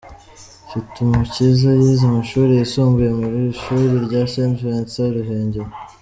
[0.67, 5.71] Mfitumukiza yize amashuri yisumbuye mu ishuri rya Saint Vincent-Ruhengeri.